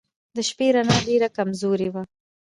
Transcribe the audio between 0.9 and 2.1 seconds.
ډېره کمزورې وه.